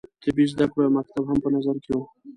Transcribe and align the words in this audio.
طبي 0.23 0.43
زده 0.51 0.65
کړو 0.71 0.81
یو 0.85 0.95
مکتب 0.97 1.23
هم 1.29 1.37
په 1.43 1.49
نظر 1.55 1.75
کې 1.83 1.91
وو. 1.95 2.03